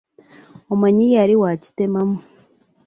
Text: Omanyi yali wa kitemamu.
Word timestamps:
Omanyi 0.73 1.05
yali 1.15 1.35
wa 1.41 1.51
kitemamu. 1.63 2.17